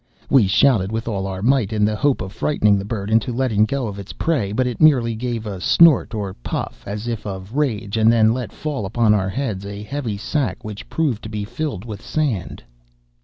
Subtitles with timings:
[0.31, 3.65] We shouted with all our might, in the hope of frightening the bird into letting
[3.65, 7.53] go of its prey, but it merely gave a snort or puff, as if of
[7.53, 11.43] rage and then let fall upon our heads a heavy sack which proved to be
[11.43, 12.63] filled with sand!